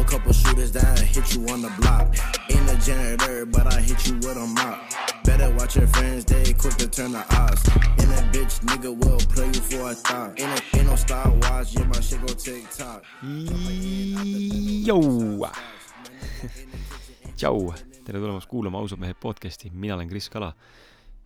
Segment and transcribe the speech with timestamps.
[0.00, 2.14] a couple shooters that hit you on the block.
[2.50, 4.78] Ain't a janitor, but I hit you with a mop.
[5.24, 7.62] Better watch your friends, they quick to turn the odds.
[8.00, 10.38] And a bitch nigga will play you for a thought.
[10.40, 13.04] Ain't, a, ain't no Star Wars, yeah, my shit go TikTok.
[14.86, 15.46] Jou!
[17.36, 17.74] tšau,
[18.04, 20.54] tere tulemast kuulama Ausad mehed podcasti, mina olen Kris Kala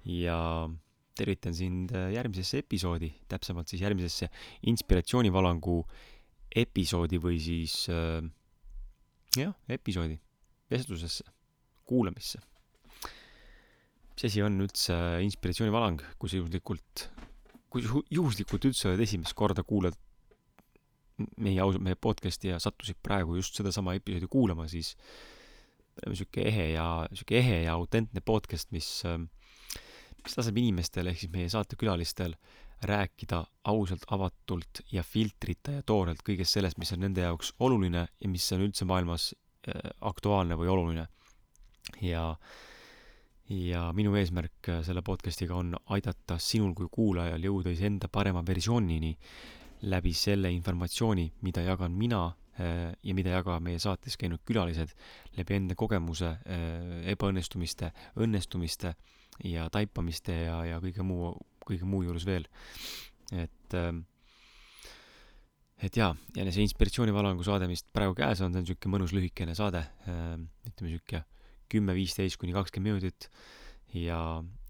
[0.04, 0.68] ja
[1.14, 4.26] tervitan sind järgmisesse episoodi, täpsemalt siis järgmisesse
[4.72, 5.76] inspiratsioonivalangu
[6.50, 8.18] episoodi või siis äh,
[9.36, 10.18] jah, episoodi
[10.70, 11.24] vestlusesse,
[11.86, 12.40] kuulamisse.
[14.14, 14.94] mis asi on üldse
[15.24, 17.06] inspiratsioonivalang, kui sa juhuslikult,
[17.72, 19.96] kui juhuslikult üldse oled esimest korda kuulad
[21.40, 24.94] meie ausad mehe podcast'i ja sattusid praegu just sedasama episoodi kuulama, siis
[26.00, 28.88] sihuke ehe ja, sihuke ehe ja autentne podcast, mis,
[30.24, 32.36] mis laseb inimestel ehk siis meie saatekülalistel
[32.82, 38.28] rääkida ausalt, avatult ja filtrita ja toorelt kõigest sellest, mis on nende jaoks oluline ja
[38.28, 39.30] mis on üldse maailmas
[39.68, 41.06] äh, aktuaalne või oluline.
[42.00, 42.36] ja,
[43.48, 49.16] ja minu eesmärk selle podcastiga on aidata sinul kui kuulajal jõuda iseenda parema versioonini
[49.82, 54.92] läbi selle informatsiooni, mida jagan mina äh, ja mida jagavad meie saates käinud külalised
[55.38, 58.94] läbi enda kogemuse äh, ebaõnnestumiste, õnnestumiste
[59.44, 61.32] ja taipamiste ja, ja kõige muu,
[61.70, 62.46] kõige muu juures veel.
[63.32, 64.04] et, ähm,
[65.78, 69.54] et jaa, jälle see inspiratsioonivalangu saade, mis praegu käes on, see on niisugune mõnus lühikene
[69.58, 71.24] saade, ähm, ütleme niisugune
[71.70, 73.28] kümme, viisteist kuni kakskümmend minutit
[73.94, 74.18] ja,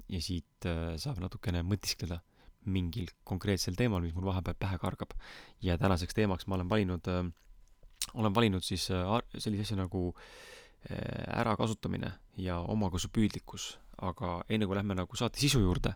[0.09, 2.21] ja siit äh, saab natukene mõtiskleda
[2.69, 5.15] mingil konkreetsel teemal, mis mul vahepeal pähe kargab.
[5.65, 7.25] ja tänaseks teemaks ma olen valinud äh,,
[8.15, 9.06] olen valinud siis äh,
[9.39, 15.95] sellise asja nagu äh, ärakasutamine ja omakasupüüdlikkus, aga enne kui lähme nagu saate sisu juurde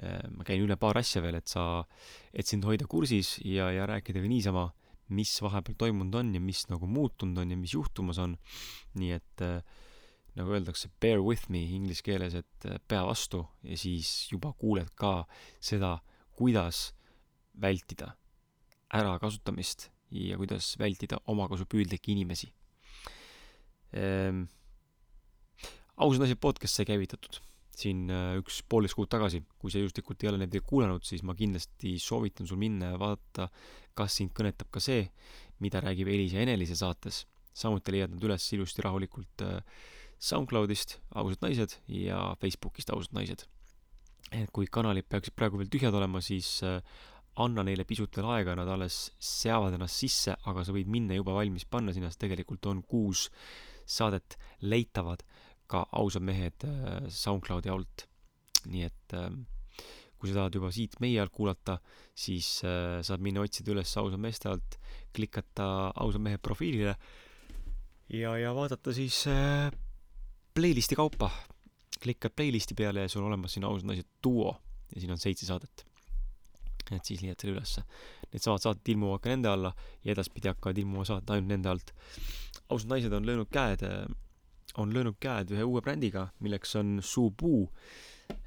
[0.00, 1.84] ma käin üle paar asja veel, et sa,
[2.32, 4.70] et sind hoida kursis ja, ja rääkida ka niisama,
[5.16, 8.36] mis vahepeal toimunud on ja mis nagu muutunud on ja mis juhtumas on.
[8.94, 9.60] nii et äh,
[10.38, 14.92] nagu öeldakse, bear with me inglise keeles, et äh, pea vastu ja siis juba kuuled
[14.94, 15.26] ka
[15.60, 15.98] seda,
[16.38, 16.90] kuidas
[17.60, 18.14] vältida
[18.94, 22.48] ärakasutamist ja kuidas vältida omakasupüüdlikke inimesi
[23.92, 24.46] ehm,.
[25.96, 27.42] ausad asjad podcast sai käivitatud
[27.80, 31.24] siin äh, üks poolteist kuud tagasi, kui sa juhuslikult ei ole neid veel kuulanud, siis
[31.26, 33.48] ma kindlasti soovitan sul minna ja vaadata,
[33.96, 35.06] kas sind kõnetab ka see,
[35.64, 37.26] mida räägib Elis ja Enelise saates.
[37.60, 39.62] samuti leiad nad üles ilusti rahulikult äh,
[40.20, 43.46] SoundCloudist Ausad naised ja Facebookist Ausad naised.
[44.30, 46.78] et kui kanalid peaksid praegu veel tühjad olema, siis äh,
[47.42, 51.34] anna neile pisut veel aega, nad alles seavad ennast sisse, aga sa võid minna juba
[51.34, 53.28] valmis panna sinna, sest tegelikult on kuus
[53.90, 55.24] saadet leitavad
[55.70, 58.06] ka ausad mehed äh, SoundCloudi alt.
[58.70, 59.44] nii et ähm,
[60.20, 61.78] kui sa tahad juba siit meie alt kuulata,
[62.12, 64.76] siis äh, saad minna otsida üles ausad meeste alt,
[65.16, 66.96] klikata ausad mehe profiilile
[68.12, 69.22] ja, ja vaadata siis
[70.54, 71.30] playlisti kaupa.
[72.00, 74.54] klikkad playlisti peale ja sul on olemas siin ausad naised duo
[74.94, 75.86] ja siin on seitse saadet.
[76.90, 77.84] et siis leiad selle ülesse.
[78.32, 79.70] Needsamad saated ilmuvad ka nende alla
[80.04, 81.92] ja edaspidi hakkavad ilmuma saated ainult nende alt.
[82.68, 83.84] ausad naised on löönud käed,
[84.78, 87.68] on löönud käed ühe uue brändiga, milleks on Subuu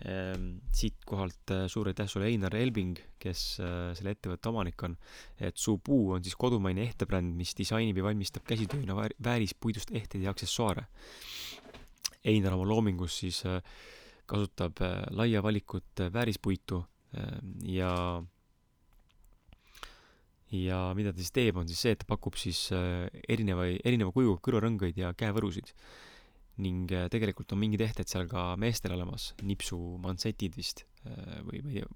[0.06, 0.60] ehm,.
[0.74, 4.98] siitkohalt äh, suur aitäh sulle, Einar Elbing, kes äh, selle ettevõtte omanik on.
[5.40, 10.88] et Subuu on siis kodumaine ehtebränd, mis disainib ja valmistab käsitööna väärispuidust ehteid ja aksessuaare
[12.24, 13.60] Einar oma loomingus siis äh,
[14.26, 14.80] kasutab
[15.12, 16.80] laia valikut väärispuitu
[17.68, 18.24] ja
[20.54, 24.42] ja mida ta siis teeb, on siis see, et ta pakub siis erinevaid, erineva kujuga
[24.48, 25.74] kõrvarõngaid ja käevõrusid.
[26.62, 31.80] Ning tegelikult on mingid ehted seal ka meestel olemas, nipsu mantsetid vist või ma ei
[31.80, 31.88] tea,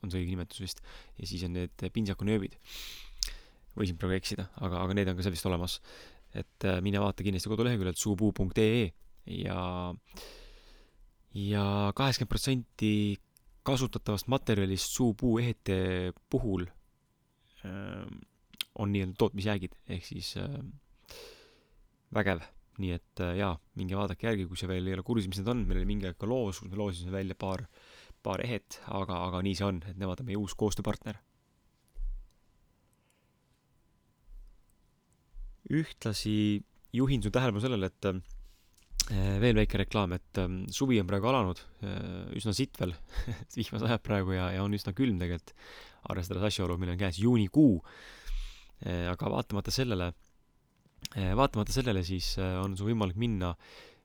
[0.00, 0.78] on see õige nimetus vist,
[1.18, 2.54] ja siis on need pintsakunööbid.
[3.74, 5.80] võisin praegu eksida, aga, aga need on ka seal vist olemas.
[6.30, 8.92] et mine vaata kindlasti koduleheküljelt suupuu.ee
[9.26, 9.94] ja,
[11.34, 11.64] ja
[11.96, 12.92] kaheksakümmend protsenti
[13.62, 16.66] kasutatavast materjalist suupuu ehete puhul
[17.64, 18.06] äh,
[18.78, 20.48] on nii-öelda tootmisjäägid, ehk siis äh,
[22.14, 22.40] vägev.
[22.80, 25.50] Nii et äh, jaa, minge vaadake järgi, kui sa veel ei ole kursis, mis need
[25.52, 27.66] on, meil oli mingi aeg ka loos, kus me loosisime välja paar,
[28.24, 31.20] paar ehet, aga, aga nii see on, et nemad on meie uus koostööpartner.
[35.70, 38.16] ühtlasi juhin su tähelepanu sellele, et äh,
[39.38, 42.96] veel väike reklaam, et ähm, suvi on praegu alanud, äh, üsna sitt veel
[43.58, 45.54] vihma sajab praegu ja, ja on üsna külm tegelikult,
[46.10, 47.76] arvestades asjaolu, meil on käes juunikuu.
[48.82, 50.29] Äh, aga vaatamata sellele, äh,
[51.16, 53.54] vaatamata sellele siis on sul võimalik minna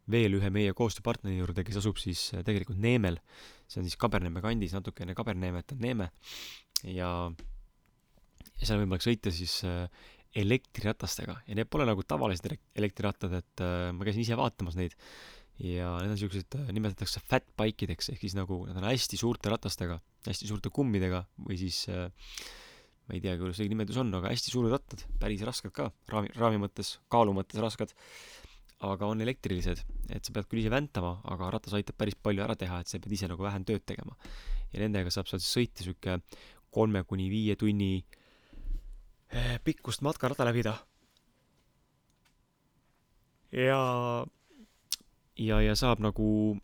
[0.09, 3.19] veel ühe meie koostööpartneri juurde, kes asub siis tegelikult Neemel.
[3.67, 6.09] see on siis Kaberneeme kandis, natukene Kaberneemet on Neeme.
[6.83, 7.09] Ja,
[8.55, 9.61] ja seal on võimalik sõita siis
[10.35, 14.95] elektriratastega ja need pole nagu tavalised elek- elektrirattad, et äh, ma käisin ise vaatamas neid.
[15.61, 19.19] Ja need on siuksed äh,, nimetatakse fat bike ideks ehk siis nagu nad on hästi
[19.19, 22.09] suurte ratastega, hästi suurte kummidega või siis äh,
[23.05, 26.31] ma ei teagi, kuidas see nimetus on, aga hästi suured rattad, päris rasked ka, raami,
[26.39, 27.93] raami mõttes, kaalu mõttes rasked.
[28.85, 29.79] aga on elektrilised,
[30.13, 32.99] et sa pead küll ise väntama, aga ratas aitab päris palju ära teha, et sa
[32.99, 34.17] pead ise nagu vähem tööd tegema.
[34.73, 36.17] ja nendega saab seal siis sõita sihuke
[36.73, 38.03] kolme kuni viie tunni
[39.29, 40.75] eh, pikkust matkarada läbida.
[43.51, 44.25] ja,
[45.37, 46.57] ja, ja saab nagu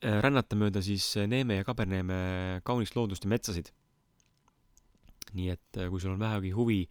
[0.00, 3.74] eh, rännata mööda siis Neeme ja Kaberneeme kaunist loodust ja metsasid
[5.36, 6.82] nii et äh, kui sul on vähegi huvi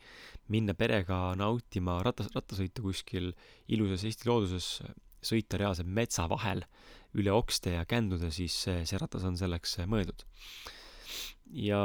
[0.53, 3.31] minna perega nautima ratas, rattasõitu kuskil
[3.71, 4.80] ilusas Eesti looduses,
[5.25, 6.63] sõita reaalselt metsa vahel
[7.19, 10.25] üle okste ja kändude, siis see, see ratas on selleks äh, mõeldud.
[11.50, 11.80] ja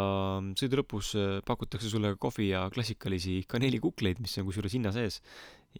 [0.61, 5.21] sõidu lõpus äh, pakutakse sulle kohvi ja klassikalisi kaneelikukleid, mis on kusjuures hinna sees,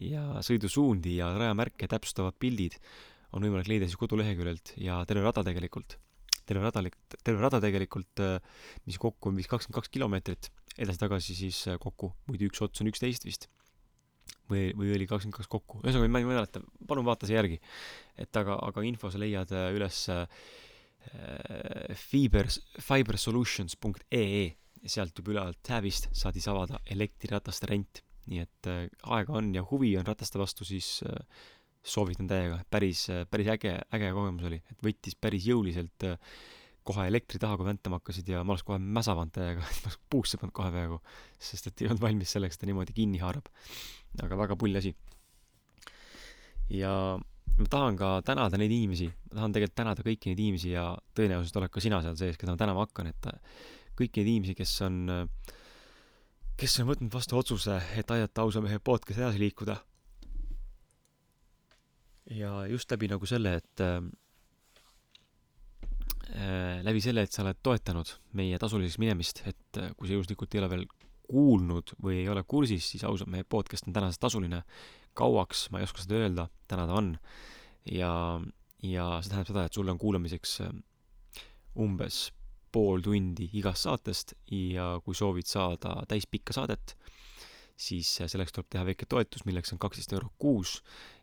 [0.01, 2.79] ja sõidusuundi ja rajamärke täpsustavad pildid
[3.35, 5.99] on võimalik leida siis koduleheküljelt ja terve rada tegelikult
[6.45, 6.83] terve rada,
[7.23, 8.21] terve rada tegelikult,
[8.85, 12.91] mis kokku on vist kakskümmend kaks kilomeetrit edasi-tagasi siis äh, kokku, muidu üks ots on
[12.91, 13.47] üksteist vist.
[14.49, 17.59] või, või oli kakskümmend kaks kokku, ühesõnaga ma ei mäleta, palun vaata see järgi.
[18.17, 20.25] et aga, aga info sa leiad äh, üles äh,
[21.95, 24.45] fibers, fibersolutions.ee,
[24.89, 28.01] sealt juba ülevalt tab'ist saad siis avada elektrirataste rent.
[28.25, 31.41] nii et äh, aega on ja huvi on rataste vastu, siis äh,
[31.85, 36.17] soovitan täiega, päris, päris äge, äge kogemus oli, et võttis päris jõuliselt äh,
[36.85, 40.39] kohe elektri taha, kui väntama hakkasid ja ma oleks kohe mäsavanud täiega, ma oleks puusse
[40.41, 40.99] pannud kohe peaaegu,
[41.49, 43.49] sest et ei olnud valmis selleks, et ta niimoodi kinni haarab.
[44.23, 44.93] aga väga pull asi.
[46.71, 46.93] ja
[47.57, 50.87] ma tahan ka tänada neid inimesi, ma tahan tegelikult tänada kõiki neid inimesi ja
[51.17, 53.29] tõenäoliselt oled ka sina seal sees, keda ma tänama hakkan, et
[53.97, 55.01] kõiki neid inimesi, kes on,
[56.59, 59.79] kes on võtnud vastu otsuse, et aidata ausa mehe podcast'i edasi liikuda.
[62.35, 64.01] ja just läbi nagu selle, et Äh,
[66.85, 70.61] läbi selle, et sa oled toetanud meie tasuliseks minemist, et äh, kui sa juhuslikult ei
[70.61, 70.85] ole veel
[71.25, 74.63] kuulnud või ei ole kursis, siis ausalt, meie podcast on tänasest tasuline.
[75.15, 77.13] kauaks, ma ei oska seda öelda, täna ta on.
[77.87, 78.41] ja,
[78.83, 80.73] ja see tähendab seda, et sul on kuulamiseks äh,
[81.79, 82.31] umbes
[82.71, 86.97] pool tundi igast saatest ja kui soovid saada täispikka saadet,
[87.77, 90.81] siis selleks tuleb teha väike toetus, milleks on kaksteist eurot kuus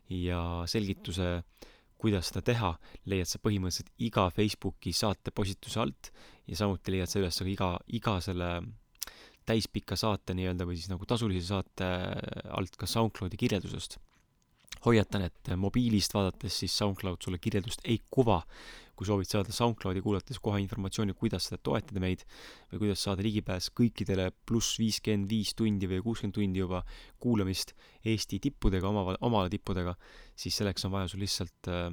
[0.09, 1.69] ja selgituse äh,
[2.03, 2.73] kuidas seda teha,
[3.07, 6.11] leiad sa põhimõtteliselt iga Facebooki saate postituse alt
[6.49, 8.49] ja samuti leiad sa üles ka iga, iga selle
[9.47, 11.87] täispika saate nii-öelda või siis nagu tasulise saate
[12.57, 13.99] alt ka SoundCloudi kirjeldusest.
[14.83, 18.41] hoiatan, et mobiilist vaadates siis SoundCloud sulle kirjeldust ei kuva
[18.95, 22.25] kui soovid saada SoundCloudi kuulates kohe informatsiooni, kuidas seda toetada meid
[22.71, 26.83] või kuidas saada ligipääs kõikidele pluss viiskümmend viis tundi või kuuskümmend tundi juba
[27.23, 27.73] kuulamist
[28.05, 29.95] Eesti tippudega, oma, oma tippudega,
[30.35, 31.89] siis selleks on vaja sul lihtsalt äh,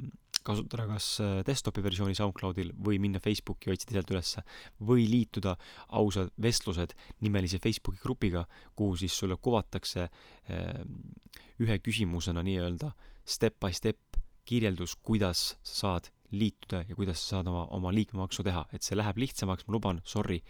[0.47, 4.45] kasutada kas äh, desktopi versiooni SoundCloudil või minna Facebooki, otsida sealt ülesse
[4.89, 5.57] või liituda
[6.01, 6.95] ausad vestlused
[7.25, 10.81] nimelise Facebooki grupiga, kuhu siis sulle kuvatakse äh,
[11.61, 12.93] ühe küsimusena nii-öelda
[13.25, 18.45] step by step kirjeldus, kuidas sa saad liituda ja kuidas sa saad oma, oma liikmemaksu
[18.47, 20.41] teha, et see läheb lihtsamaks, ma luban, sorry,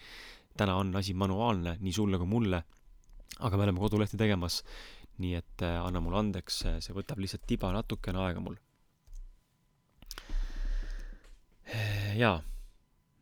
[0.56, 2.62] täna on asi manuaalne nii sulle kui mulle,
[3.38, 4.60] aga me oleme kodulehte tegemas,
[5.20, 8.58] nii et äh, anna mulle andeks, see võtab lihtsalt tiba natukene aega mul.
[12.18, 12.40] jaa,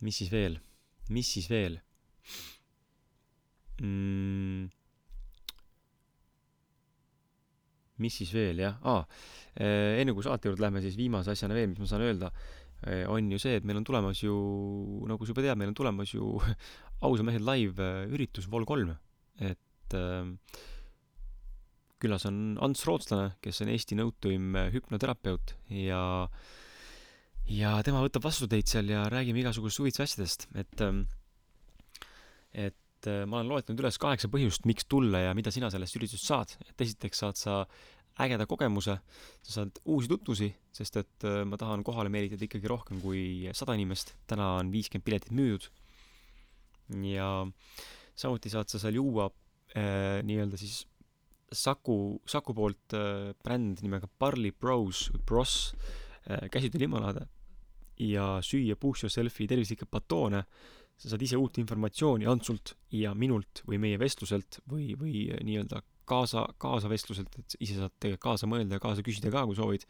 [0.00, 0.56] mis siis veel,
[1.12, 1.76] mis siis veel
[3.83, 4.77] mm.?
[8.02, 8.78] Mis siis veel, jah?
[8.87, 9.05] Ah,,
[9.59, 12.31] enne kui saate juurde lähme, siis viimase asjana veel, mis ma saan öelda,
[12.87, 14.38] eh, on ju see, et meil on tulemas ju,
[15.11, 16.38] nagu sa juba tead, meil on tulemas ju
[17.07, 18.95] ausa mehe live üritus Vol kolm,
[19.43, 20.31] et äh,
[21.99, 26.02] külas on Ants Rootslane, kes on Eesti nõutuim hüpnoterapeut ja
[27.49, 30.85] ja tema võtab vastu teid seal ja räägime igasugustest huvitavatest asjadest, et
[32.69, 35.97] et et äh, ma olen loetlenud üles kaheksa põhjust, miks tulla ja mida sina sellest
[35.99, 36.55] üritusest saad.
[36.67, 37.62] et esiteks saad sa
[38.19, 38.99] ägeda kogemuse,
[39.47, 43.76] sa saad uusi tutvusi, sest et äh, ma tahan kohale meelitada ikkagi rohkem kui sada
[43.78, 44.17] inimest.
[44.26, 45.71] täna on viiskümmend piletit müüdud.
[47.07, 47.47] ja
[48.19, 49.31] samuti saad sa seal juua
[49.76, 50.87] äh, nii-öelda siis
[51.49, 55.75] Saku, Saku poolt äh, bränd nimega Barley Bros Bros
[56.28, 57.25] äh, käsitöölimonaade
[57.99, 60.45] ja süüa push yourself'i tervislikke batoone
[60.99, 66.47] sa saad ise uut informatsiooni Antsult ja minult või meie vestluselt või, või nii-öelda kaasa,
[66.59, 69.87] kaasavestluselt, et ise saad tegelikult kaasa mõelda ja kaasa küsida ka, kui soovid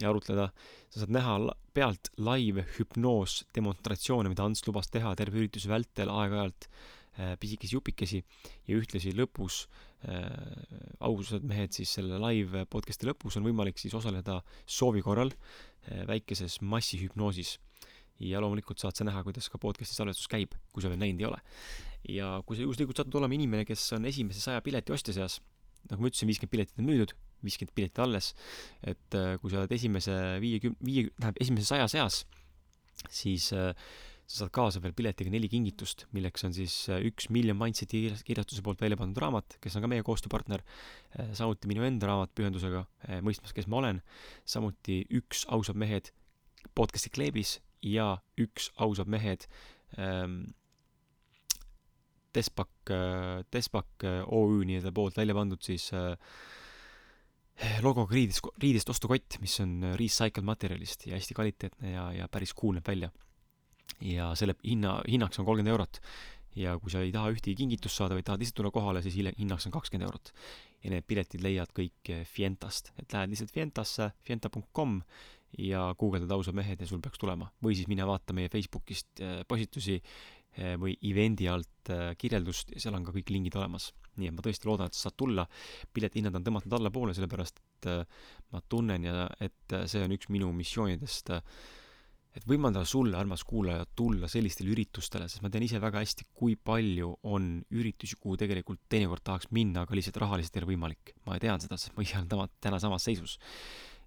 [0.00, 0.50] ja arutleda.
[0.90, 1.38] sa saad näha
[1.76, 6.68] pealt live hüpnoos demonstratsioone, mida Ants lubas teha terve ürituse vältel aeg-ajalt
[7.40, 8.18] pisikesi jupikesi
[8.68, 9.64] ja ühtlasi lõpus
[11.00, 15.32] ausad mehed siis selle live podcast'i lõpus on võimalik siis osaleda soovi korral
[16.08, 17.56] väikeses massihüpnoosis
[18.22, 21.28] ja loomulikult saad sa näha, kuidas ka podcast'i salvestus käib, kui sa veel näinud ei
[21.28, 21.42] ole.
[22.08, 25.40] ja kui sa juhuslikult satud olema inimene, kes on esimese saja pileti ostja seas,
[25.90, 28.32] nagu ma ütlesin, viiskümmend piletit on müüdud, viiskümmend piletit alles,
[28.86, 32.20] et äh, kui sa oled esimese viiekümne, viie, tähendab esimese saja seas,
[33.12, 33.72] siis äh,
[34.26, 38.64] sa saad kaasa veel piletiga neli kingitust, milleks on siis äh, üks Million Mindseti kirjastuse
[38.66, 40.64] poolt välja pandud raamat, kes on ka meie koostööpartner,
[41.36, 42.86] samuti minu enda raamat pühendusega
[43.26, 44.02] Mõistmas, kes ma olen,
[44.48, 46.10] samuti üks Ausad mehed
[46.74, 49.46] podcast'i kleebis ja üks Ausad mehed
[49.98, 50.42] ähm,
[52.36, 56.16] Despak äh,, Despak äh, OÜ nii-öelda poolt välja pandud siis äh,
[57.84, 62.76] logoga riidest, riidest ostukott, mis on recycled materjalist ja hästi kvaliteetne ja, ja päris cool
[62.76, 63.12] näeb välja.
[64.02, 66.00] ja selle hinna, hinnaks on kolmkümmend eurot.
[66.56, 69.66] ja kui sa ei taha ühtegi kingitust saada, vaid tahad lihtsalt tulla kohale, siis hinnaks
[69.66, 70.32] on kakskümmend eurot.
[70.84, 75.00] ja need piletid leiad kõik Fientast, et lähed lihtsalt Fientasse, fienta.com
[75.58, 77.50] ja guugeldad ausad mehed ja sul peaks tulema.
[77.62, 82.82] või siis mine vaata meie Facebookist äh, postitusi äh, või event'i alt äh, kirjeldust ja
[82.82, 83.92] seal on ka kõik lingid olemas.
[84.16, 85.46] nii et ma tõesti loodan, et sa saad tulla.
[85.92, 87.88] piletihinnad on tõmmatud allapoole, sellepärast et
[88.52, 91.30] ma tunnen ja et see on üks minu missioonidest,
[92.36, 96.56] et võimaldada sulle, armas kuulaja, tulla sellistele üritustele, sest ma tean ise väga hästi, kui
[96.56, 101.14] palju on üritusi, kuhu tegelikult teinekord tahaks minna, aga lihtsalt rahaliselt ei ole võimalik.
[101.26, 103.38] ma tean seda, sest ma ise olen täna samas seisus.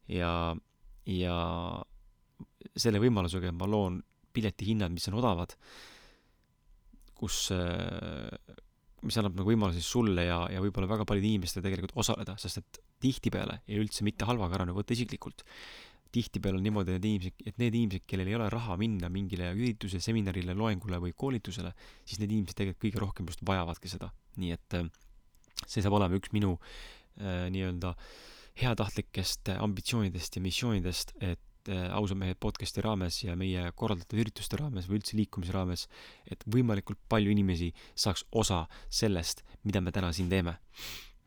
[0.09, 0.55] ja
[1.09, 1.35] ja
[2.79, 3.99] selle võimalusega ma loon
[4.35, 5.55] piletihinnad, mis on odavad,
[7.17, 7.49] kus,
[9.03, 12.61] mis annab nagu võimaluse siis sulle ja, ja võib-olla väga paljudele inimestele tegelikult osaleda, sest
[12.61, 15.43] et tihtipeale ja üldse mitte halvaga ära nagu võtta isiklikult,
[16.13, 20.01] tihtipeale on niimoodi, et inimesed, et need inimesed, kellel ei ole raha minna mingile üritusele,
[20.03, 21.73] seminarile, loengule või koolitusele,
[22.05, 24.13] siis need inimesed tegelikult kõige rohkem just vajavadki seda.
[24.39, 24.79] nii et
[25.67, 32.19] see saab olema üks minu äh, nii-öelda äh, heatahtlikest ambitsioonidest ja missioonidest, et äh, ausad
[32.19, 35.85] mehed podcast'i raames ja meie korraldatud ürituste raames või üldse liikumise raames,
[36.31, 40.59] et võimalikult palju inimesi saaks osa sellest, mida me täna siin teeme.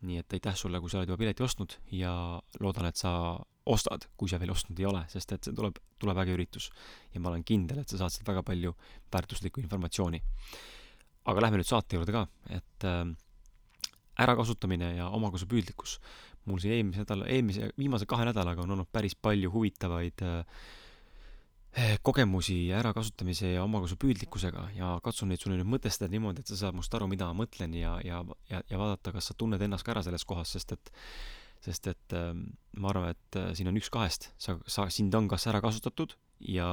[0.03, 2.11] nii et aitäh sulle, kui sa oled juba pileti ostnud ja
[2.59, 3.39] loodan, et sa
[3.71, 6.71] ostad, kui sa veel ostnud ei ole, sest et see tuleb, tuleb äge üritus.
[7.15, 8.75] ja ma olen kindel, et sa saad sealt väga palju
[9.13, 10.23] väärtuslikku informatsiooni.
[11.25, 13.07] aga lähme nüüd saate juurde ka, et äh,
[14.19, 16.01] ärakasutamine ja omakasupüüdlikkus
[16.49, 20.65] mul siin eelmise nädala, eelmise, viimase kahe nädalaga on olnud päris palju huvitavaid äh,
[22.03, 26.93] kogemusi ärakasutamise ja omakasupüüdlikkusega ja katsun neid sulle nüüd mõtestada niimoodi, et sa saad must
[26.95, 28.21] aru, mida ma mõtlen ja, ja,
[28.51, 30.93] ja, ja vaadata, kas sa tunned ennast ka ära selles kohas, sest et
[31.63, 32.33] sest et äh,
[32.83, 36.17] ma arvan, et äh, siin on üks kahest, sa, sa, sind on kas ära kasutatud
[36.43, 36.69] ja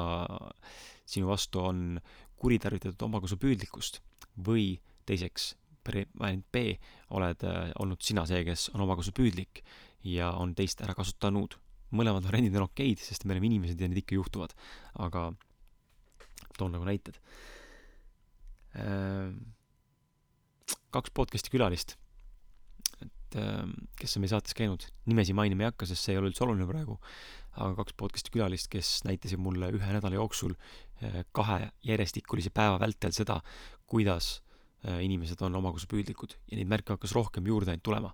[1.10, 2.00] sinu vastu on
[2.42, 4.02] kuritarvitatud omakasupüüdlikkust
[4.48, 5.54] või teiseks
[5.90, 6.64] variant B,
[7.16, 9.64] oled äh, olnud sina see, kes on omakasupüüdlik
[10.08, 11.58] ja on teist ära kasutanud.
[11.90, 14.54] mõlemad variandid on okeid, sest me oleme inimesed ja need ikka juhtuvad.
[15.02, 15.32] aga
[16.58, 17.18] toon nagu näited.
[18.78, 19.34] Äh,
[20.94, 21.96] kaks podcast'i külalist,
[23.02, 23.66] et äh,
[23.98, 26.70] kes on meie saates käinud, nimesi mainima ei hakka, sest see ei ole üldse oluline
[26.70, 27.00] praegu,
[27.58, 30.54] aga kaks podcast'i külalist, kes näitasid mulle ühe nädala jooksul
[31.32, 33.40] kahe järjestikulise päeva vältel seda,
[33.88, 34.42] kuidas
[34.88, 38.14] inimesed on omakasupüüdlikud ja neid märke hakkas rohkem juurde ainult tulema.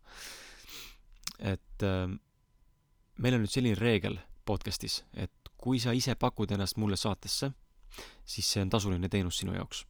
[1.39, 2.07] et äh,
[3.17, 7.51] meil on nüüd selline reegel podcastis, et kui sa ise pakud ennast mulle saatesse,
[8.27, 9.85] siis see on tasuline teenus sinu jaoks.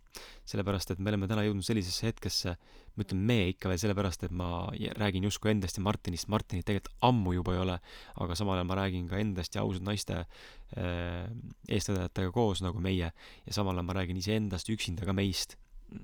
[0.47, 2.53] sellepärast, et me oleme täna jõudnud sellisesse hetkesse,
[2.95, 6.93] ma ütlen me ikka veel sellepärast, et ma räägin justkui endast ja Martinist, Martinit tegelikult
[7.03, 7.75] ammu juba ei ole,
[8.23, 11.27] aga samal ajal ma räägin ka endast ja ausad naiste äh,
[11.67, 15.57] eestvedajatega koos nagu meie ja samal ajal ma räägin iseendast üksinda ka meist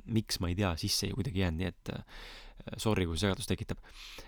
[0.06, 2.24] miks, ma ei tea, sisse ei kuidagi jäänud, nii et äh,
[2.82, 3.82] sorry, kui segadust tekitab.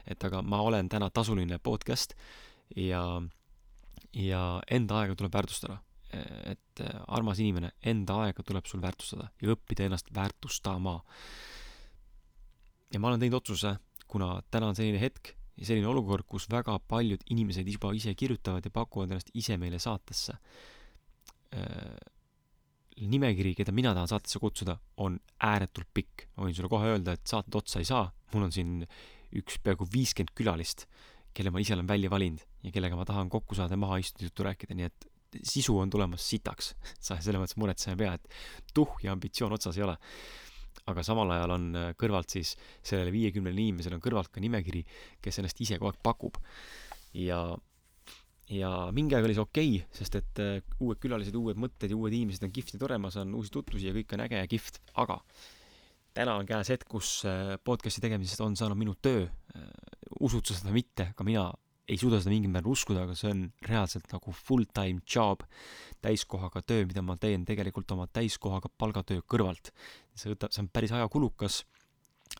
[0.07, 2.15] et aga ma olen täna tasuline podcast
[2.75, 3.03] ja,
[4.13, 5.79] ja enda aega tuleb väärtustada.
[6.13, 10.99] et äh, armas inimene, enda aega tuleb sul väärtustada ja õppida ennast väärtustama.
[12.93, 16.79] ja ma olen teinud otsuse, kuna täna on selline hetk ja selline olukord, kus väga
[16.87, 20.37] paljud inimesed juba ise kirjutavad ja pakuvad ennast ise meile saatesse
[21.53, 22.12] äh,
[23.01, 26.27] nimekiri, keda mina tahan saatesse kutsuda, on ääretult pikk.
[26.37, 28.83] ma võin sulle kohe öelda, et saated otsa ei saa, mul on siin
[29.39, 30.85] üks peaaegu viiskümmend külalist,
[31.33, 34.45] kelle ma ise olen välja valinud ja kellega ma tahan kokku saada maha istuda, juttu
[34.45, 35.09] rääkida, nii et
[35.41, 36.73] sisu on tulemas sitaks.
[37.05, 39.97] sa selles mõttes muretsema ei pea, et tuhh ja ambitsioon otsas ei ole.
[40.89, 44.81] aga samal ajal on kõrvalt siis sellele viiekümnele inimesele on kõrvalt ka nimekiri,
[45.23, 46.39] kes ennast ise kogu aeg pakub.
[47.13, 47.39] ja
[48.51, 51.97] ja mingi aeg oli see okei okay,, sest et uh, uued külalised, uued mõtted ja
[51.97, 54.49] uued inimesed on kihvt ja tore, ma saan uusi tutvusi ja kõik on äge ja
[54.51, 55.21] kihvt, aga
[56.13, 59.25] täna on käes hetk, kus äh, podcast'i tegemisest on saanud minu töö.
[59.55, 59.67] Äh,
[60.23, 61.47] usud sa seda või mitte, ka mina
[61.89, 65.43] ei suuda seda mingil määral uskuda, aga see on reaalselt nagu full-time job,
[66.03, 69.73] täiskohaga töö, mida ma teen tegelikult oma täiskohaga palgatöö kõrvalt.
[70.15, 71.63] see võtab, see on päris ajakulukas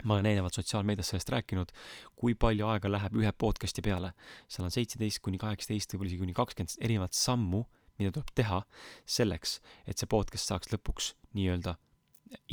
[0.03, 1.71] ma olen eelnevalt sotsiaalmeedias sellest rääkinud,
[2.19, 4.13] kui palju aega läheb ühe podcast'i peale.
[4.47, 7.63] seal on seitseteist kuni kaheksateist, võib-olla isegi kuni kakskümmend erinevat sammu,
[7.99, 8.61] mida tuleb teha
[9.05, 11.77] selleks, et see podcast saaks lõpuks nii-öelda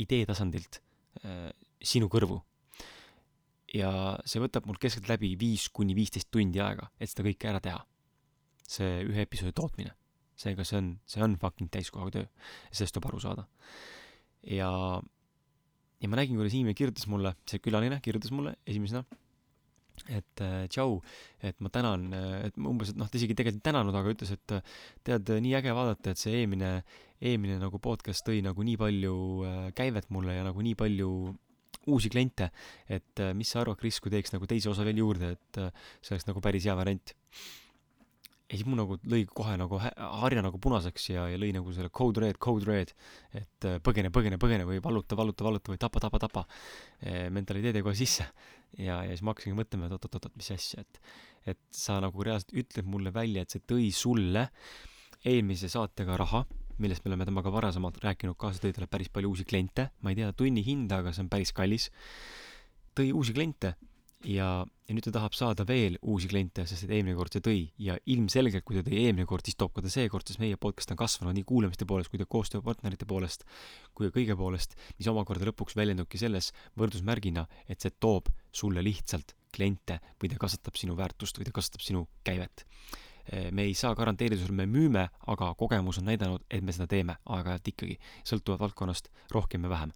[0.01, 0.81] idee tasandilt
[1.25, 1.49] äh,
[1.81, 2.41] sinu kõrvu.
[3.71, 7.85] ja see võtab mul keskeltläbi viis kuni viisteist tundi aega, et seda kõike ära teha.
[8.67, 9.95] see ühe episoodi tootmine.
[10.35, 12.27] seega see on, see on fucking täiskohaga töö.
[12.71, 13.47] sellest tuleb aru saada.
[14.47, 15.01] ja
[16.01, 19.03] ja ma nägin, kuidas inimene kirjutas mulle, see külaline kirjutas mulle esimesena,
[20.09, 20.97] et äh, tšau,
[21.45, 24.33] et ma tänan, äh, et umbes, et noh, ta isegi tegelikult ei tänanud, aga ütles,
[24.33, 24.73] et äh,
[25.07, 26.73] tead, nii äge vaadata, et see eelmine,
[27.21, 29.15] eelmine nagu podcast tõi nagu nii palju
[29.45, 31.11] äh, käivet mulle ja nagu nii palju
[31.91, 32.51] uusi kliente,
[32.89, 35.73] et äh, mis sa arvad, Kris, kui teeks nagu teise osa veel juurde, et äh,
[36.01, 37.13] see oleks nagu päris hea variant
[38.51, 41.91] ja siis mu nagu lõi kohe nagu harja nagu punaseks ja, ja lõi nagu selle
[41.95, 42.91] code red, code red,
[43.37, 46.43] et äh, põgene, põgene, põgene või valluta, valluta, valluta või tapa, tapa, tapa
[46.99, 47.29] e,.
[47.31, 48.27] mentaliteedi kohe sisse.
[48.75, 50.99] ja, ja siis ma hakkasingi mõtlema, et oot-oot-oot, mis asja, et,
[51.53, 54.49] et sa nagu reaalselt ütled mulle välja, et see tõi sulle
[55.27, 56.43] eelmise saatega raha,
[56.81, 60.19] millest me oleme temaga varasemalt rääkinud, kaasa tõi talle päris palju uusi kliente, ma ei
[60.19, 61.87] tea tunni hinda, aga see on päris kallis.
[62.97, 63.75] tõi uusi kliente
[64.27, 67.59] ja, ja nüüd ta tahab saada veel uusi kliente, sest et eelmine kord see tõi
[67.81, 70.93] ja ilmselgelt, kui ta tõi eelmine kord, siis toob ka ta seekord, sest meie podcast
[70.93, 73.45] on kasvanud nii kuulamiste poolest kui ka koostööpartnerite poolest
[73.97, 79.35] kui ka kõige poolest, mis omakorda lõpuks väljendubki selles võrdusmärgina, et see toob sulle lihtsalt
[79.51, 82.65] kliente või ta kasvatab sinu väärtust või ta kasvatab sinu käivet.
[83.51, 87.15] me ei saa garanteerida sulle, me müüme, aga kogemus on näidanud, et me seda teeme
[87.25, 89.93] aeg-ajalt ikkagi, sõltuvalt valdkonnast rohkem ja vähem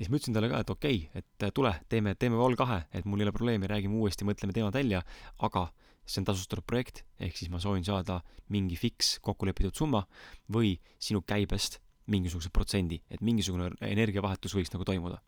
[0.00, 2.56] ja siis ma ütlesin talle ka, et okei okay,, et äh, tule, teeme, teeme Vol
[2.56, 5.02] kahe, et mul ei ole probleemi, räägime uuesti, mõtleme teemad välja,
[5.44, 5.66] aga
[6.08, 10.00] see on tasustatud projekt, ehk siis ma soovin saada mingi fiks kokkulepitud summa
[10.48, 15.20] või sinu käibest mingisuguse protsendi, et mingisugune energiavahetus võiks nagu toimuda.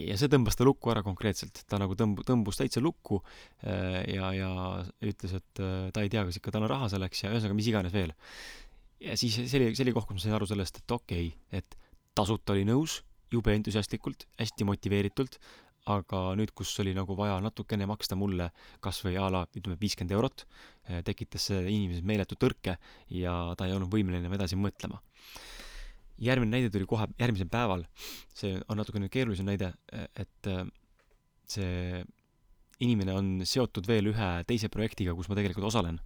[0.00, 4.32] ja see tõmbas ta lukku ära konkreetselt, ta nagu tõmb-, tõmbus täitsa lukku äh, ja,
[4.32, 4.50] ja
[5.04, 7.68] ütles, et äh, ta ei tea, kas ikka tal on raha selleks ja ühesõnaga mis
[7.68, 8.14] iganes veel.
[9.04, 11.60] ja siis see oli, see oli koht, kus ma sain aru sellest, et okei okay,,
[11.60, 11.76] et
[12.16, 15.38] tasuta oli nõus, jube entusiastlikult, hästi motiveeritult,
[15.90, 18.50] aga nüüd, kus oli nagu vaja natukene maksta mulle
[18.84, 20.44] kas või a la ütleme viiskümmend eurot,
[20.88, 22.76] eh, tekitas see inimeses meeletu tõrke
[23.16, 25.00] ja ta ei olnud võimeline enam edasi mõtlema.
[26.20, 27.86] järgmine näide tuli kohe järgmisel päeval,
[28.34, 30.64] see on natukene keerulisem näide, eh, et eh,
[31.48, 32.04] see
[32.80, 35.98] inimene on seotud veel ühe teise projektiga, kus ma tegelikult osalen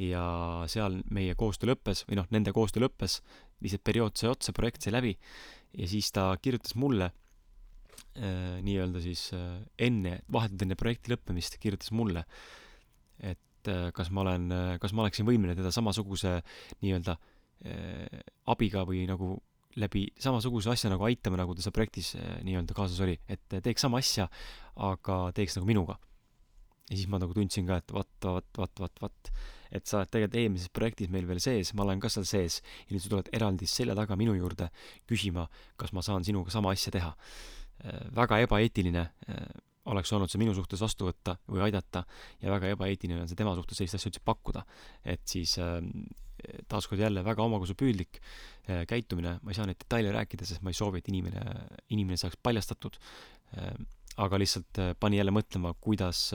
[0.00, 0.24] ja
[0.70, 3.20] seal meie koostöö lõppes või noh, nende koostöö lõppes,
[3.62, 5.14] lihtsalt periood sai otsa, projekt sai läbi
[5.78, 11.92] ja siis ta kirjutas mulle äh, nii-öelda siis äh, enne, vahetult enne projekti lõppemist kirjutas
[11.94, 12.24] mulle,
[13.22, 16.36] et äh, kas ma olen äh,, kas ma oleksin võimeline teda samasuguse
[16.84, 19.36] nii-öelda äh, abiga või nagu
[19.80, 23.86] läbi samasuguse asja nagu aitama, nagu ta seal projektis äh, nii-öelda kaasas oli, et teeks
[23.86, 24.28] sama asja,
[24.90, 25.98] aga teeks nagu minuga.
[26.90, 29.34] Ja siis ma nagu tundsin ka, et vaat, vaat, vaat, vaat, vaat
[29.74, 32.94] et sa oled tegelikult eelmises projektis meil veel sees, ma olen ka seal sees ja
[32.94, 34.70] nüüd sa tuled eraldi selja taga minu juurde
[35.10, 35.48] küsima,
[35.80, 37.14] kas ma saan sinuga sama asja teha.
[37.84, 39.46] Äh, väga ebaeetiline äh,
[39.90, 42.04] oleks olnud see minu suhtes vastu võtta või aidata
[42.40, 44.62] ja väga ebaeetiline on see tema suhtes sellist asja üldse pakkuda.
[45.04, 45.80] et siis äh,
[46.68, 48.18] taaskord jälle väga omakasupüüdlik
[48.88, 51.40] käitumine, ma ei saa neid detaile rääkida, sest ma ei soovi, et inimene,
[51.94, 52.98] inimene saaks paljastatud,
[54.16, 56.28] aga lihtsalt pani jälle mõtlema, kuidas,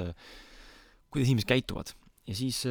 [1.09, 1.93] kuidas inimesed käituvad.
[2.27, 2.65] ja siis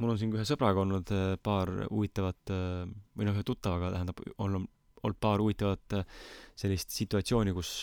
[0.00, 2.84] mul on siin ühe sõbraga olnud äh, paar huvitavat äh,
[3.16, 6.22] või noh, ühe tuttavaga tähendab, on olnud paar huvitavat äh,
[6.58, 7.80] sellist situatsiooni, kus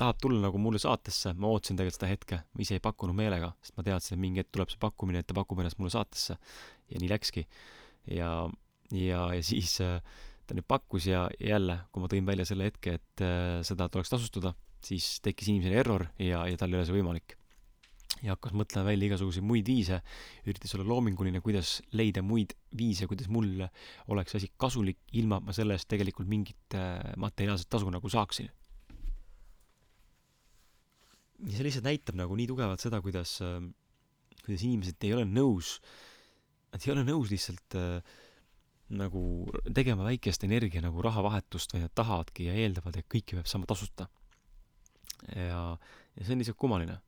[0.00, 3.50] tahab tulla nagu mulle saatesse, ma ootasin tegelikult seda hetke, ma ise ei pakkunud meelega,
[3.60, 6.38] sest ma teadsin, et mingi hetk tuleb see pakkumine, et ta pakub ennast mulle saatesse.
[6.88, 7.44] ja nii läkski.
[8.16, 8.30] ja,
[8.96, 9.76] ja, ja siis
[10.50, 13.22] ta nüüd pakkus ja jälle, kui ma tõin välja selle hetke, et
[13.66, 14.50] seda tuleks tasustada,
[14.82, 17.36] siis tekkis inimesel error ja, ja tal ei ole see võimalik
[18.24, 20.00] ja hakkas mõtlema välja igasuguseid muid viise,
[20.48, 23.64] üritas olla loominguline, kuidas leida muid viise, kuidas mul
[24.12, 28.50] oleks asi kasulik, ilma et ma selle eest tegelikult mingit äh, materiaalset tasu nagu saaksin.
[31.40, 33.62] ja see lihtsalt näitab nagu nii tugevalt seda, kuidas, äh,
[34.42, 35.78] kuidas inimesed ei ole nõus,
[36.74, 38.18] nad ei ole nõus lihtsalt äh,
[38.90, 39.22] nagu
[39.74, 44.08] tegema väikest energia nagu rahavahetust, vaid nad tahavadki ja eeldavad, et kõike peab saama tasuta.
[45.36, 45.62] ja,
[46.16, 46.98] ja see on lihtsalt kummaline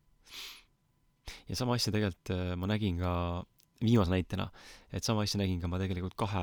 [1.48, 3.12] ja sama asja tegelikult äh, ma nägin ka
[3.82, 4.48] viimase näitena,
[4.94, 6.42] et sama asja nägin ka ma tegelikult kahe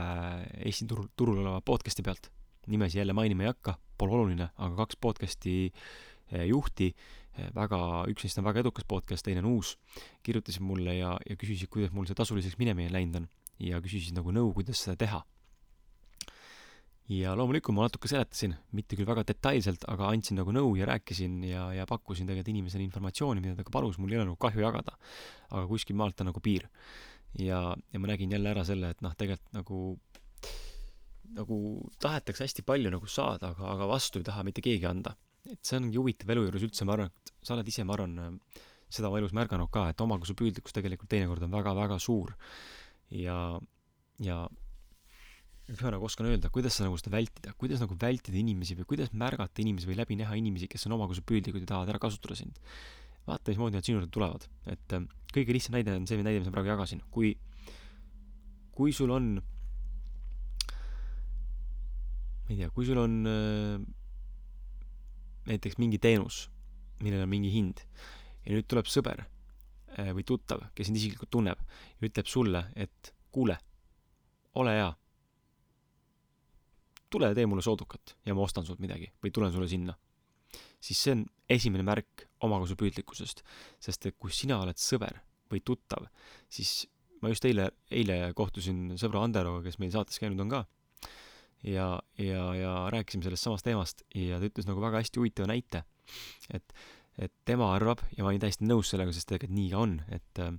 [0.65, 2.31] Eesti turul, turul oleva podcast'i pealt.
[2.69, 6.91] nimesi jälle mainima ei hakka, pole oluline, aga kaks podcast'i eh, juhti,
[7.37, 7.79] eh, väga,
[8.11, 9.77] üks neist on väga edukas podcast, teine on uus,
[10.23, 13.25] kirjutasid mulle ja, ja küsisid, kuidas mul see tasuliseks minemine läinud on.
[13.59, 15.23] Ja küsisid nagu nõu, kuidas seda teha
[17.09, 21.39] ja loomulikult ma natuke seletasin, mitte küll väga detailselt, aga andsin nagu nõu ja rääkisin
[21.47, 24.61] ja, ja pakkusin tegelikult inimesele informatsiooni, mida ta ka palus, mul ei ole nagu kahju
[24.61, 24.97] jagada.
[25.49, 26.69] aga kuskil maalt on nagu piir.
[27.39, 29.79] ja, ja ma nägin jälle ära selle, et noh, tegelikult nagu,
[31.33, 31.57] nagu
[32.01, 35.15] tahetakse hästi palju nagu saada, aga, aga vastu ei taha mitte keegi anda.
[35.49, 38.37] et see ongi huvitav elu juures üldse, ma arvan, et sa oled ise, ma arvan,
[38.89, 42.35] seda oma elus märganud ka, et omakasupüüdlikkus tegelikult teinekord on väga-väga suur.
[43.11, 43.59] Ja,
[44.23, 44.39] ja
[45.69, 48.87] mis ma nagu oskan öelda, kuidas sa nagu seda vältida, kuidas nagu vältida inimesi või
[48.89, 52.57] kuidas märgata inimesi või läbi näha inimesi, kes on omakasupüüdlikud ja tahavad ära kasutada sind.
[53.29, 56.49] vaata, mismoodi nad sinu juurde tulevad, et äh, kõige lihtsam näide on see näide, mis
[56.49, 57.35] ma praegu jagasin, kui,
[58.73, 59.35] kui sul on,
[62.47, 63.75] ma ei tea, kui sul on äh,
[65.51, 66.47] näiteks mingi teenus,
[67.03, 67.83] millel on mingi hind
[68.47, 69.27] ja nüüd tuleb sõber
[70.15, 73.57] või tuttav, kes sind isiklikult tunneb ja ütleb sulle, et kuule,
[74.59, 74.89] ole hea
[77.09, 79.95] tule tee mulle soodukat ja ma ostan sult midagi või tulen sulle sinna.
[80.79, 83.41] siis see on esimene märk omakasupüüdlikkusest,
[83.83, 85.17] sest et kui sina oled sõber
[85.51, 86.05] või tuttav,
[86.49, 86.87] siis
[87.21, 90.61] ma just eile, eile kohtusin sõbra Anderoga, kes meil saates käinud on ka,
[91.67, 91.89] ja,
[92.21, 95.83] ja, ja rääkisime sellest samast teemast ja ta ütles nagu väga hästi huvitava näite,
[96.53, 96.77] et,
[97.19, 100.41] et tema arvab ja ma olin täiesti nõus sellega, sest tegelikult nii ka on, et
[100.43, 100.53] äh,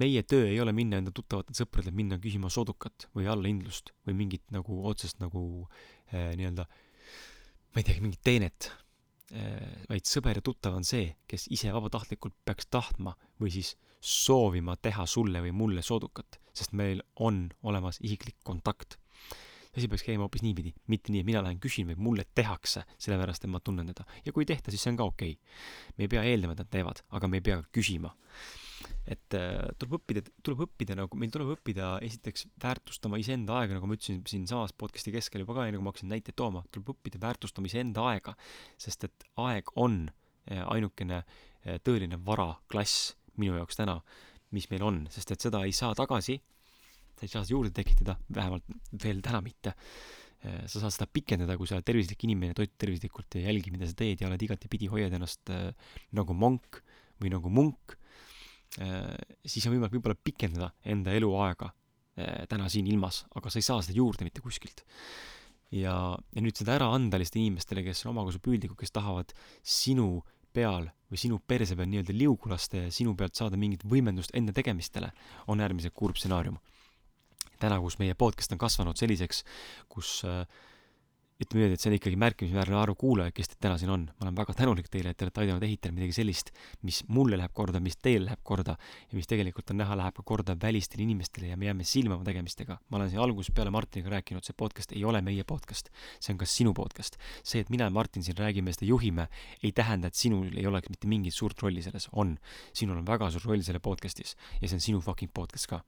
[0.00, 4.46] meie töö ei ole minna enda tuttavatele sõpradele, minna küsima soodukat või allahindlust või mingit
[4.54, 5.42] nagu otsest nagu
[6.12, 8.70] äh, nii-öelda, ma ei teagi, mingit teenet
[9.34, 14.76] äh,, vaid sõber ja tuttav on see, kes ise vabatahtlikult peaks tahtma või siis soovima
[14.80, 18.96] teha sulle või mulle soodukat, sest meil on olemas isiklik kontakt.
[19.76, 23.44] Asi peaks käima hoopis niipidi, mitte nii, et mina lähen küsin, vaid mulle tehakse, sellepärast
[23.46, 24.06] et ma tunnen teda.
[24.24, 25.36] ja kui ei tehta, siis see on ka okei.
[25.36, 25.94] Okay..
[25.98, 28.10] me ei pea eeldama, et nad teevad, aga me ei pea küsima.
[29.10, 33.88] Et äh, tuleb õppida, tuleb õppida nagu, meil tuleb õppida esiteks väärtustama iseenda aega, nagu
[33.90, 37.20] ma ütlesin siinsamas podcast'i keskel juba ka, enne kui ma hakkasin näiteid tooma, tuleb õppida
[37.22, 38.34] väärtustama iseenda aega,
[38.80, 44.00] sest et aeg on äh, ainukene äh, tõeline varaklass minu jaoks täna,
[44.56, 46.40] mis meil on, sest et seda ei saa tagasi,
[47.20, 48.66] sa ei saa juurde tekitada, vähemalt
[49.04, 49.76] veel täna mitte
[50.40, 53.92] sa saad seda pikendada, kui sa oled tervislik inimene, toit tervislikult ja jälgi, mida sa
[53.92, 55.66] teed ja oled igatepidi, hoiad ennast äh,
[56.16, 56.78] nagu monk
[57.20, 57.98] või nagu munk
[58.78, 63.66] Äh, siis on võimalik võib-olla pikendada enda eluaega äh, täna siin ilmas, aga sa ei
[63.66, 64.84] saa seda juurde mitte kuskilt.
[65.74, 70.22] ja, ja nüüd seda ära anda lihtsalt inimestele, kes on omakasupüüdlikud, kes tahavad sinu
[70.54, 74.54] peal või sinu perse peal nii-öelda liugu lasta ja sinu pealt saada mingit võimendust enda
[74.54, 75.10] tegemistele,
[75.50, 76.58] on äärmiselt kurb stsenaarium.
[77.60, 79.44] Täna, kus meie podcast on kasvanud selliseks,
[79.92, 80.44] kus äh,
[81.40, 84.02] ütleme niimoodi, et see on ikkagi märkimisväärne arv kuulajaid, kes teid täna siin on.
[84.18, 86.50] ma olen väga tänulik teile, et te olete aidanud ehitada midagi sellist,
[86.84, 90.24] mis mulle läheb korda, mis teile läheb korda ja mis tegelikult on näha, läheb ka
[90.26, 92.76] korda välistele inimestele ja me jääme silma oma tegemistega.
[92.88, 95.88] ma olen siin algusest peale Martiniga rääkinud, see podcast ei ole meie podcast,
[96.20, 97.16] see on ka sinu podcast.
[97.42, 99.28] see, et mina ja Martin siin räägime, seda juhime,
[99.62, 102.36] ei tähenda, et sinul ei oleks mitte mingit suurt rolli selles, on.
[102.72, 105.80] sinul on väga suur roll selle podcastis ja see on sinu fucking podcast ka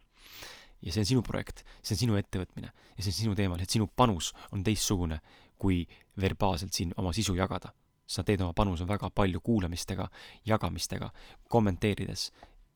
[0.83, 3.71] ja see on sinu projekt, see on sinu ettevõtmine ja see on sinu teema, et
[3.71, 5.21] sinu panus on teistsugune
[5.63, 5.85] kui
[6.21, 7.73] verbaalselt siin oma sisu jagada.
[8.13, 10.05] sa teed oma panuse väga palju kuulamistega,
[10.45, 11.07] jagamistega,
[11.49, 12.27] kommenteerides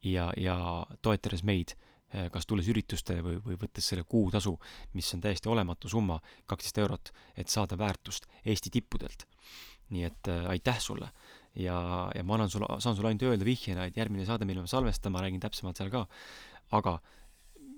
[0.02, 0.54] ja, ja
[1.02, 1.74] toetades meid,
[2.14, 4.54] eh, kas tulles üritustele või, või võttes selle kuutasu,
[4.94, 6.16] mis on täiesti olematu summa,
[6.46, 9.26] kaksteist eurot, et saada väärtust Eesti tippudelt.
[9.90, 11.10] nii et äh, aitäh sulle
[11.54, 11.76] ja,
[12.14, 15.20] ja ma annan sulle, saan sulle ainult öelda vihjena, et järgmine saade, mille me salvestame,
[15.22, 16.06] räägin täpsemalt seal ka,
[16.76, 16.98] aga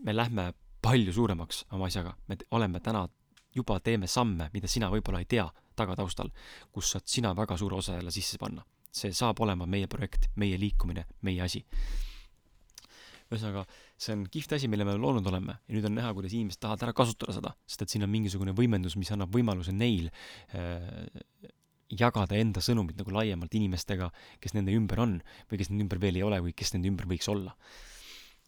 [0.04, 3.06] me lähme palju suuremaks oma asjaga, me oleme täna,
[3.54, 5.46] juba teeme samme, mida sina võib-olla ei tea
[5.78, 6.30] tagataustal,
[6.74, 8.64] kus saad sina väga suure osa jälle sisse panna.
[8.98, 11.60] see saab olema meie projekt, meie liikumine, meie asi.
[13.28, 13.66] ühesõnaga,
[14.00, 16.86] see on kihvt asi, mille me loonud oleme ja nüüd on näha, kuidas inimesed tahavad
[16.86, 20.08] ära kasutada seda, sest et siin on mingisugune võimendus, mis annab võimaluse neil
[20.56, 21.50] äh,
[21.90, 24.08] jagada enda sõnumit nagu laiemalt inimestega,
[24.40, 25.18] kes nende ümber on
[25.50, 27.54] või kes nende ümber veel ei ole või kes nende ümber võiks olla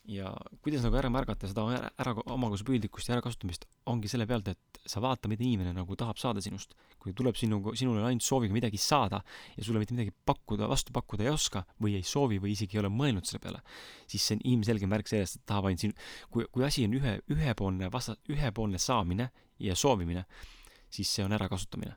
[0.09, 0.31] ja
[0.65, 5.03] kuidas nagu ära märgata seda ära, ära omakasupüüdlikkust ja ärakasutamist, ongi selle pealt, et sa
[5.03, 6.75] vaata, mida inimene nagu tahab saada sinust.
[7.01, 9.23] kui tuleb sinu, sinule ainult sooviga midagi saada
[9.57, 12.83] ja sulle mitte midagi pakkuda, vastu pakkuda ei oska või ei soovi või isegi ei
[12.83, 13.63] ole mõelnud selle peale,
[14.07, 15.97] siis see on ilmselge märk sellest, et tahab ainult sinu,
[16.29, 20.27] kui, kui asi on ühe, ühepoolne vasta-, ühepoolne saamine ja soovimine,
[20.93, 21.97] siis see on ärakasutamine.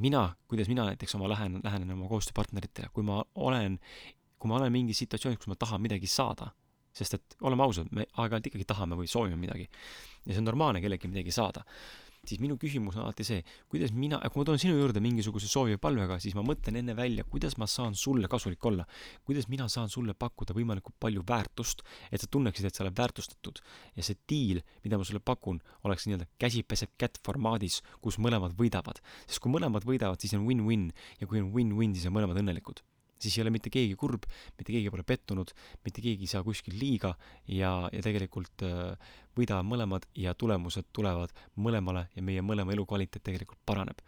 [0.00, 3.78] mina, kuidas mina näiteks oma lähen, lähenen oma koostööpartneritele, kui ma olen
[4.38, 6.50] kui ma olen mingis situatsioonis, kus ma tahan midagi saada,
[6.96, 9.68] sest et oleme ausad, me aeg-ajalt ikkagi tahame või soovime midagi.
[10.24, 11.64] ja see on normaalne kellelgi midagi saada
[12.30, 15.76] siis minu küsimus on alati see, kuidas mina, kui ma tulen sinu juurde mingisuguse soovi
[15.76, 18.86] või palvega, siis ma mõtlen enne välja, kuidas ma saan sulle kasulik olla.
[19.24, 23.62] kuidas mina saan sulle pakkuda võimalikult palju väärtust, et sa tunneksid, et sa oled väärtustatud.
[23.96, 28.56] ja see diil, mida ma sulle pakun, oleks nii-öelda käsi peseb kätt formaadis, kus mõlemad
[28.58, 29.00] võidavad.
[29.26, 32.82] sest kui mõlemad võidavad, siis on win-win ja kui on win-win, siis on mõlemad õnnelikud
[33.18, 34.26] siis ei ole mitte keegi kurb,
[34.58, 35.52] mitte keegi pole pettunud,
[35.84, 37.14] mitte keegi ei saa kuskil liiga
[37.48, 43.60] ja, ja tegelikult äh, võidavad mõlemad ja tulemused tulevad mõlemale ja meie mõlema elukvaliteet tegelikult
[43.66, 44.00] paraneb.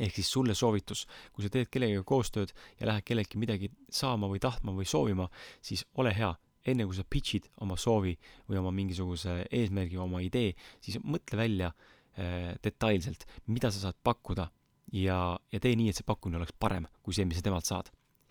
[0.00, 4.40] ehk siis sulle soovitus, kui sa teed kellegagi koostööd ja lähed kelleltki midagi saama või
[4.40, 5.28] tahtma või soovima,
[5.60, 6.30] siis ole hea,
[6.64, 8.14] enne kui sa pitch'id oma soovi
[8.48, 14.48] või oma mingisuguse eesmärgi, oma idee, siis mõtle välja äh, detailselt, mida sa saad pakkuda
[14.92, 17.90] ja, ja tee nii, et see pakkumine oleks parem kui see, mis sa temalt saad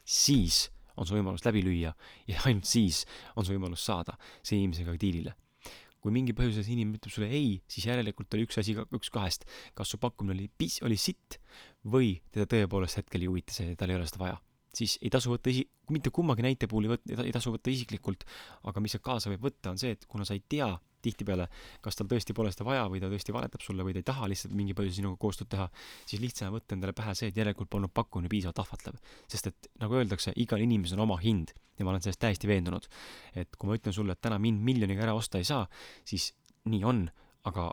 [0.09, 0.67] siis
[0.99, 1.93] on su võimalus läbi lüüa
[2.29, 5.35] ja ainult siis on su võimalus saada see inimesega diilile.
[5.99, 9.43] kui mingi põhjusel see inimene ütleb sulle ei, siis järelikult oli üks asi, üks kahest,
[9.75, 11.41] kas su pakkumine oli pis-, oli sitt
[11.83, 14.37] või teda tõepoolest hetkel ei huvita see, tal ei ole seda vaja.
[14.75, 18.25] Siis ei tasu võtta isi-, mitte kummagi näite puhul ei võt-, ei tasu võtta isiklikult,
[18.69, 21.45] aga mis sealt kaasa võib võtta, on see, et kuna sa ei tea, tihtipeale,
[21.83, 24.27] kas tal tõesti pole seda vaja või ta tõesti valetab sulle või ta ei taha
[24.31, 25.69] lihtsalt mingi põhjusel sinuga koostööd teha,
[26.09, 28.99] siis lihtsam võtta endale pähe see, et järelikult polnud pakkumine piisavalt ahvatlev.
[29.31, 32.89] sest et nagu öeldakse, igal inimesel on oma hind ja ma olen sellest täiesti veendunud.
[33.35, 35.67] et kui ma ütlen sulle, et täna mind miljoniga ära osta ei saa,
[36.03, 36.33] siis
[36.67, 37.05] nii on,
[37.47, 37.71] aga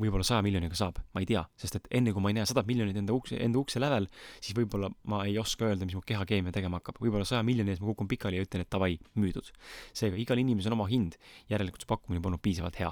[0.00, 2.66] võib-olla saja miljoniga saab, ma ei tea, sest et enne kui ma ei näe sadat
[2.66, 4.08] miljonit enda ukse, enda ukse lävel,
[4.42, 6.98] siis võib-olla ma ei oska öelda, mis mu kehakeemia tegema hakkab.
[7.02, 9.52] võib-olla saja miljoni ees ma kukun pikali ja ütlen, et davai, müüdud.
[9.94, 11.18] seega igal inimesel on oma hind,
[11.52, 12.90] järelikult see pakkumine polnud piisavalt hea.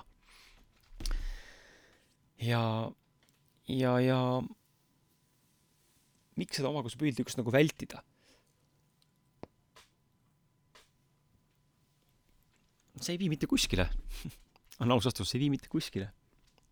[2.46, 2.62] ja,
[3.66, 4.22] ja, ja
[6.38, 8.04] miks seda omakasupüüdlikkust nagu vältida?
[13.02, 13.88] see ei vii mitte kuskile
[14.82, 16.12] on aus vastus, see ei vii mitte kuskile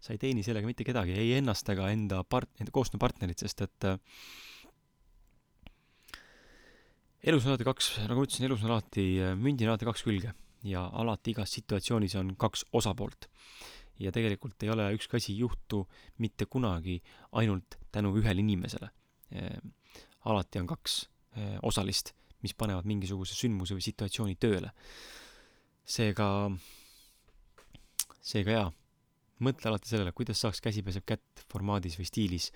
[0.00, 3.88] sa ei teeni sellega mitte kedagi, ei ennast ega enda part-, enda koostööpartnerit, sest et
[3.88, 3.98] äh,
[7.30, 10.04] elus on alati kaks, nagu ma ütlesin, elus on alati, äh, mündil on alati kaks
[10.06, 10.32] külge
[10.66, 13.28] ja alati igas situatsioonis on kaks osapoolt.
[14.00, 15.82] ja tegelikult ei ole ükski asi juhtu
[16.24, 17.02] mitte kunagi
[17.36, 18.88] ainult tänu ühele inimesele.
[19.36, 19.60] Äh,
[20.24, 21.02] alati on kaks
[21.62, 22.10] osalist,
[22.42, 24.72] mis panevad mingisuguse sündmuse või situatsiooni tööle.
[25.84, 26.50] seega,
[28.20, 28.70] seega jaa
[29.44, 32.50] mõtle alati sellele, kuidas saaks käsi peseb kätt formaadis või stiilis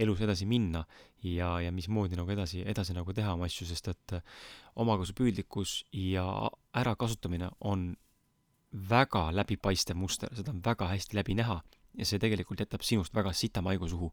[0.00, 0.84] elus edasi minna
[1.26, 4.38] ja, ja mismoodi nagu edasi, edasi nagu teha oma asju, sest et äh,
[4.80, 6.24] omakasupüüdlikkus ja
[6.80, 7.90] ärakasutamine on
[8.90, 11.58] väga läbipaistev muster, seda on väga hästi läbi näha
[11.98, 14.12] ja see tegelikult jätab sinust väga sita maigu suhu.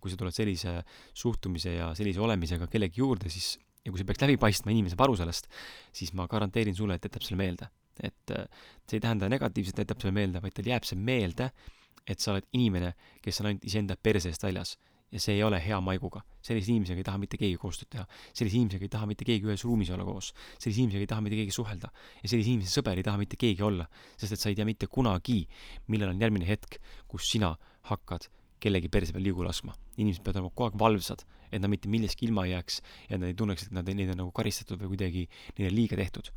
[0.00, 0.82] kui sa tuled sellise
[1.14, 5.08] suhtumise ja sellise olemisega kellegi juurde, siis ja kui see peaks läbi paistma, inimene saab
[5.08, 5.50] aru sellest,
[5.92, 7.68] siis ma garanteerin sulle, et jätab selle meelde
[8.02, 8.46] et äh,
[8.86, 11.50] see ei tähenda negatiivselt, et jätab sulle meelde, vaid tal jääb see meelde,
[12.06, 12.92] et sa oled inimene,
[13.24, 14.76] kes on ainult iseenda perse eest väljas.
[15.14, 16.20] ja see ei ole hea maiguga.
[16.42, 18.06] sellise inimesega ei taha mitte keegi koostööd teha.
[18.34, 20.32] sellise inimesega ei taha mitte keegi ühes ruumis olla koos.
[20.58, 21.90] sellise inimesega ei taha mitte keegi suhelda.
[22.22, 23.86] ja sellise inimese sõber ei taha mitte keegi olla.
[24.16, 25.46] sest et sa ei tea mitte kunagi,
[25.86, 27.54] millal on järgmine hetk, kus sina
[27.90, 28.28] hakkad
[28.60, 29.74] kellegi perse peal liigu laskma.
[29.96, 33.30] inimesed peavad olema kogu aeg valvsad, et nad mitte millestki ilma ei jääks ja nad
[33.30, 35.28] ei tunneks, et nad, neid on nagu karistatud või kuidagi
[35.58, 36.34] neile liiga tehtud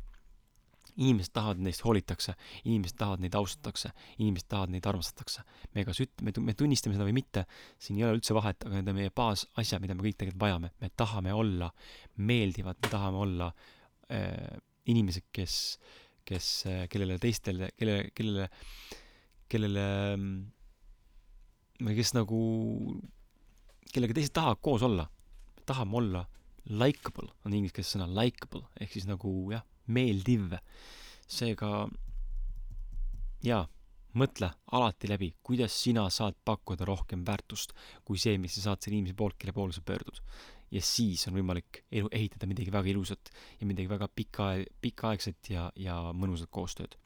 [0.96, 5.44] inimesed tahavad, neist hoolitakse, inimesed tahavad, neid austatakse, inimesed tahavad, neid armastatakse.
[5.74, 7.46] me kas üt-, me, me tunnistame seda või mitte,
[7.78, 10.72] siin ei ole üldse vahet, aga need on meie baasasjad, mida me kõik tegelikult vajame.
[10.80, 11.70] me tahame olla
[12.16, 13.50] meeldivad, me tahame olla
[14.10, 14.58] äh,
[14.90, 15.54] inimesed, kes,
[16.24, 18.48] kes äh,, kellele teistele, kellele, kellele,
[19.50, 19.86] kellele
[21.80, 22.40] või kes nagu,
[23.92, 25.08] kellega teised tahavad koos olla.
[25.70, 26.24] tahame olla
[26.66, 30.56] likable, on inglise keeles sõna likable, ehk siis nagu jah, meeldiv.
[31.30, 31.88] seega
[33.46, 33.62] jaa,
[34.18, 37.74] mõtle alati läbi, kuidas sina saad pakkuda rohkem väärtust
[38.04, 40.22] kui see, mis sa saad selle inimese poolt, kelle poole sa pöördud.
[40.70, 45.70] ja siis on võimalik elu, ehitada midagi väga ilusat ja midagi väga pika, pikaaegset ja,
[45.76, 46.96] ja mõnusat koostööd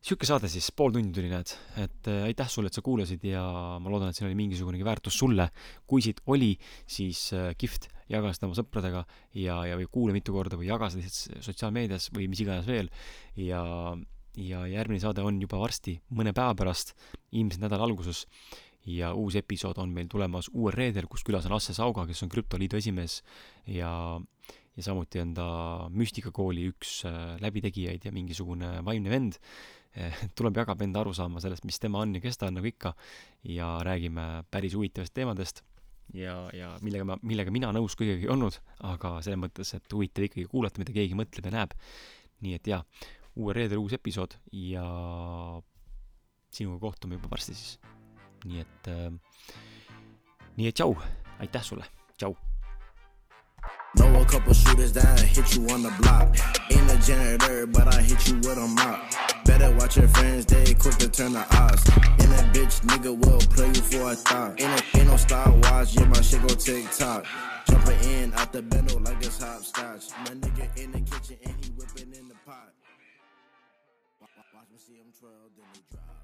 [0.00, 1.50] sihuke saade siis, pool tundi tuli, näed,
[1.82, 3.42] et äh, aitäh sulle, et sa kuulasid ja
[3.82, 5.50] ma loodan, et siin oli mingisugunegi väärtus sulle.
[5.86, 6.54] kui siit oli,
[6.88, 9.04] siis äh, kihvt, jaga seda oma sõpradega
[9.36, 12.88] ja, ja või kuula mitu korda või jaga seda lihtsalt sotsiaalmeedias või mis iganes veel.
[13.36, 13.60] ja,
[14.40, 16.96] ja järgmine saade on juba varsti, mõne päeva pärast,
[17.36, 18.24] ilmselt nädala alguses.
[18.88, 22.32] ja uus episood on meil tulemas uuel reedel, kus külas on Asse Sauga, kes on
[22.32, 23.20] krüptoliidu esimees
[23.68, 23.92] ja
[24.76, 25.46] ja samuti on ta
[25.92, 29.36] müstikakooli üks äh, läbitegijaid ja mingisugune vaimne vend
[30.38, 32.94] tuleb, jagab enda arusaama sellest, mis tema on ja kes ta on, nagu ikka,
[33.44, 35.64] ja räägime päris huvitavatest teemadest
[36.14, 40.26] ja, ja millega ma, millega mina nõus kõigega ei olnud, aga selles mõttes, et huvitav
[40.26, 41.74] ikkagi kuulata, mida keegi mõtleb ja näeb.
[42.40, 42.84] nii et jaa,
[43.36, 44.84] uuel reedel uus episood ja
[46.50, 47.78] sinuga kohtume juba varsti siis.
[48.44, 49.10] nii et äh,,
[50.56, 50.96] nii et tšau,
[51.38, 51.84] aitäh sulle,
[52.16, 52.36] tšau
[53.96, 56.30] Know a couple shooters that hit you on the block.
[56.70, 59.19] Ain't a janitor, but I hit you with a mop.
[59.50, 61.82] Better watch your friends, they quick to turn the odds.
[62.20, 64.60] And that bitch nigga will play you for a thought.
[64.60, 67.26] Ain't ain't no Star Wars, yeah, my shit go TikTok.
[67.66, 70.04] Jumping in out the bendo like it's hopscotch.
[70.20, 72.70] My nigga in the kitchen and he whipping in the pot.
[74.20, 76.19] Watch me see him twirl, then he drop.